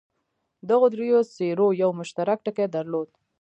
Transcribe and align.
دغو 0.69 0.85
دریو 0.93 1.19
څېرو 1.35 1.67
یو 1.81 1.89
مشترک 1.99 2.37
ټکی 2.45 2.67
درلود. 2.75 3.09